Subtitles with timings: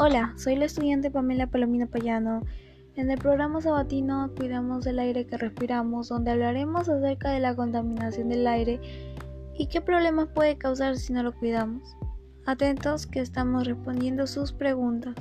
[0.00, 2.42] Hola, soy la estudiante Pamela Palomino Payano.
[2.94, 8.28] En el programa sabatino Cuidamos el aire que respiramos, donde hablaremos acerca de la contaminación
[8.28, 8.80] del aire
[9.56, 11.96] y qué problemas puede causar si no lo cuidamos.
[12.46, 15.16] Atentos que estamos respondiendo sus preguntas.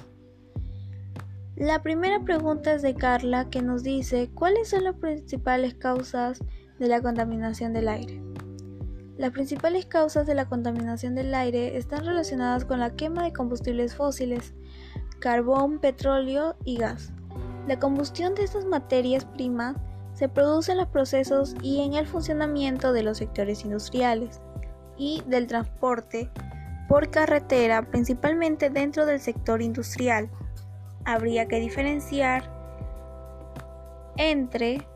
[1.55, 6.39] La primera pregunta es de Carla que nos dice cuáles son las principales causas
[6.77, 8.21] de la contaminación del aire.
[9.17, 13.95] Las principales causas de la contaminación del aire están relacionadas con la quema de combustibles
[13.95, 14.53] fósiles,
[15.19, 17.11] carbón, petróleo y gas.
[17.67, 19.75] La combustión de estas materias primas
[20.13, 24.41] se produce en los procesos y en el funcionamiento de los sectores industriales
[24.97, 26.31] y del transporte
[26.87, 30.29] por carretera, principalmente dentro del sector industrial.
[31.05, 32.51] Habría que diferenciar
[34.17, 34.87] entre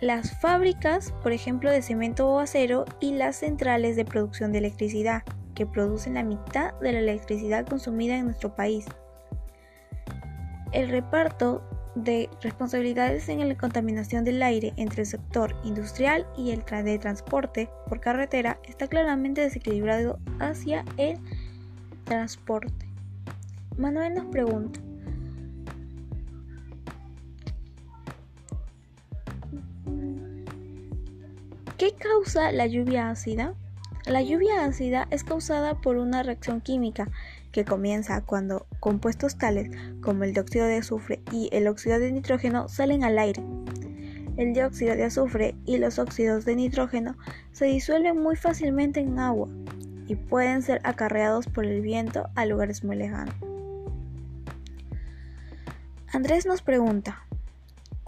[0.00, 5.22] las fábricas, por ejemplo, de cemento o acero, y las centrales de producción de electricidad,
[5.54, 8.86] que producen la mitad de la electricidad consumida en nuestro país.
[10.72, 11.62] El reparto
[11.94, 17.70] de responsabilidades en la contaminación del aire entre el sector industrial y el de transporte
[17.88, 21.18] por carretera está claramente desequilibrado hacia el
[22.04, 22.86] transporte.
[23.76, 24.80] Manuel nos pregunta,
[31.78, 33.54] ¿Qué causa la lluvia ácida?
[34.04, 37.08] La lluvia ácida es causada por una reacción química
[37.52, 42.68] que comienza cuando compuestos tales como el dióxido de azufre y el óxido de nitrógeno
[42.68, 43.42] salen al aire.
[44.36, 47.16] El dióxido de azufre y los óxidos de nitrógeno
[47.52, 49.48] se disuelven muy fácilmente en agua
[50.06, 53.34] y pueden ser acarreados por el viento a lugares muy lejanos.
[56.10, 57.26] Andrés nos pregunta,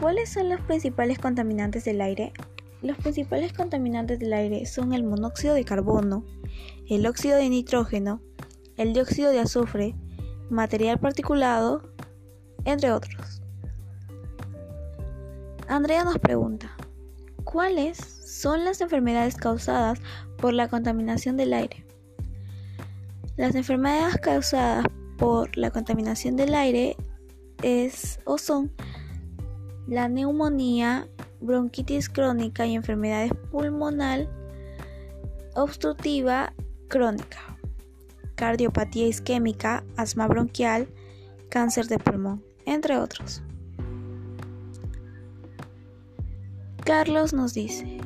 [0.00, 2.32] ¿cuáles son los principales contaminantes del aire?
[2.80, 6.24] Los principales contaminantes del aire son el monóxido de carbono,
[6.88, 8.22] el óxido de nitrógeno,
[8.80, 9.94] el dióxido de azufre,
[10.48, 11.82] material particulado,
[12.64, 13.42] entre otros.
[15.68, 16.74] Andrea nos pregunta,
[17.44, 20.00] ¿cuáles son las enfermedades causadas
[20.38, 21.84] por la contaminación del aire?
[23.36, 24.86] Las enfermedades causadas
[25.18, 26.96] por la contaminación del aire
[27.62, 28.72] es o son
[29.88, 31.06] la neumonía,
[31.42, 34.26] bronquitis crónica y enfermedades pulmonal
[35.54, 36.54] obstructiva
[36.88, 37.49] crónica,
[38.40, 40.88] cardiopatía isquémica, asma bronquial,
[41.50, 43.42] cáncer de pulmón, entre otros.
[46.82, 47.98] Carlos nos dice,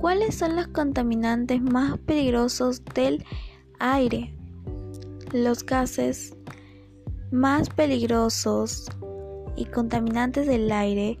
[0.00, 3.22] ¿cuáles son los contaminantes más peligrosos del
[3.78, 4.34] aire?
[5.34, 6.34] Los gases
[7.30, 8.86] más peligrosos
[9.54, 11.20] y contaminantes del aire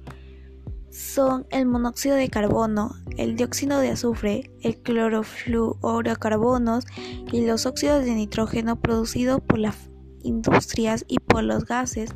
[0.90, 6.84] son el monóxido de carbono, el dióxido de azufre, el clorofluorocarbonos
[7.32, 9.90] y los óxidos de nitrógeno producidos por las
[10.22, 12.10] industrias y por los gases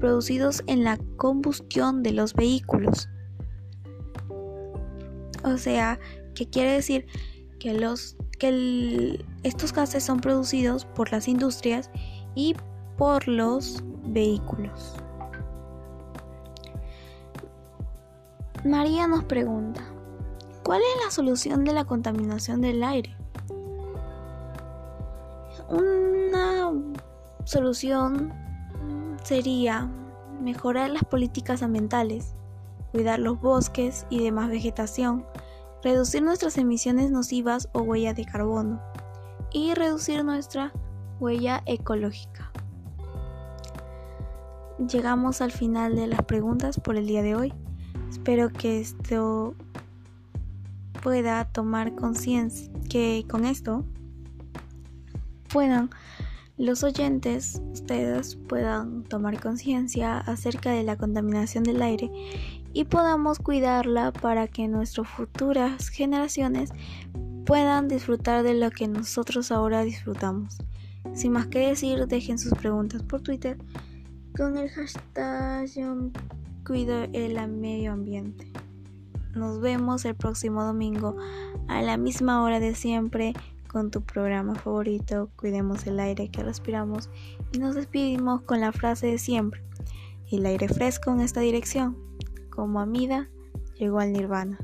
[0.00, 3.08] producidos en la combustión de los vehículos.
[5.44, 5.98] O sea,
[6.34, 7.06] que quiere decir
[7.58, 11.90] que, los, que estos gases son producidos por las industrias
[12.34, 12.54] y
[12.96, 14.96] por los vehículos.
[18.66, 19.80] María nos pregunta,
[20.64, 23.16] ¿cuál es la solución de la contaminación del aire?
[25.68, 26.72] Una
[27.44, 28.32] solución
[29.22, 29.88] sería
[30.40, 32.34] mejorar las políticas ambientales,
[32.90, 35.24] cuidar los bosques y demás vegetación,
[35.84, 38.82] reducir nuestras emisiones nocivas o huella de carbono
[39.52, 40.72] y reducir nuestra
[41.20, 42.50] huella ecológica.
[44.90, 47.54] Llegamos al final de las preguntas por el día de hoy.
[48.10, 49.54] Espero que esto
[51.02, 53.84] pueda tomar conciencia, que con esto
[55.52, 55.90] puedan
[56.58, 62.10] los oyentes, ustedes puedan tomar conciencia acerca de la contaminación del aire
[62.72, 66.70] y podamos cuidarla para que nuestras futuras generaciones
[67.44, 70.58] puedan disfrutar de lo que nosotros ahora disfrutamos.
[71.14, 73.58] Sin más que decir, dejen sus preguntas por Twitter
[74.36, 75.68] con el hashtag
[76.66, 78.50] cuido el medio ambiente.
[79.34, 81.16] Nos vemos el próximo domingo
[81.68, 83.34] a la misma hora de siempre
[83.68, 87.10] con tu programa favorito, Cuidemos el aire que respiramos
[87.52, 89.62] y nos despedimos con la frase de siempre,
[90.32, 91.96] el aire fresco en esta dirección,
[92.50, 93.28] como Amida
[93.78, 94.58] llegó al nirvana.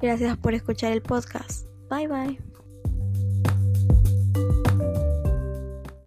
[0.00, 1.66] Gracias por escuchar el podcast.
[1.88, 2.45] Bye bye.